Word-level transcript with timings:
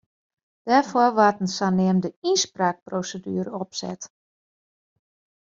Dêrfoar 0.67 1.09
waard 1.17 1.37
in 1.43 1.49
saneamde 1.57 2.09
ynspraakproseduere 2.31 3.51
opset. 3.63 4.01